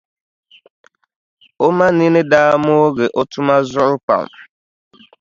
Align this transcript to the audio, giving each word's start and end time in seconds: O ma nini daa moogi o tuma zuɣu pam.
O 1.65 1.67
ma 1.77 1.87
nini 1.97 2.21
daa 2.31 2.53
moogi 2.63 3.05
o 3.19 3.21
tuma 3.31 3.55
zuɣu 3.71 3.95
pam. 4.07 4.27